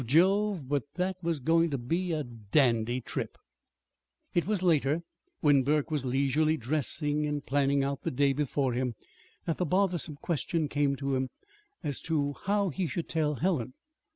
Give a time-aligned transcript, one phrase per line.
[0.03, 3.37] Jove, but that was going to be a dandy trip!
[4.33, 5.03] It was later,
[5.41, 8.95] while Burke was leisurely dressing and planning out the day before him,
[9.45, 11.29] that the bothersome question came to him
[11.83, 13.75] as to how he should tell Helen.